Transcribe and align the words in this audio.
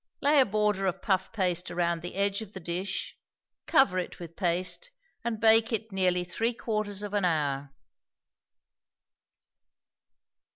Lay 0.19 0.39
a 0.39 0.47
border 0.47 0.87
of 0.87 1.03
puff 1.03 1.31
paste 1.31 1.69
around 1.69 2.01
the 2.01 2.15
edge 2.15 2.41
of 2.41 2.53
the 2.55 2.59
dish, 2.59 3.15
cover 3.67 3.99
it 3.99 4.19
with 4.19 4.35
paste, 4.35 4.89
and 5.23 5.39
bake 5.39 5.71
it 5.71 5.91
nearly 5.91 6.23
three 6.23 6.55
quarters 6.55 7.03
of 7.03 7.13
an 7.13 7.23
hour. 7.23 7.71